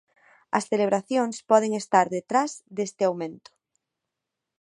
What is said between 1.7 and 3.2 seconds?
estar detrás deste